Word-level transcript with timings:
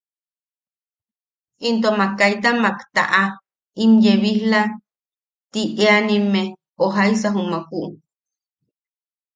Into 1.67 1.89
mak 1.97 2.11
kaita 2.19 2.49
mak 2.63 2.77
taʼaka 2.95 3.37
im 3.83 3.91
yebijla 4.03 4.61
ti 5.51 5.61
eanimme, 5.85 6.41
o 6.83 6.85
jaisa 6.95 7.27
jumaku... 7.35 7.81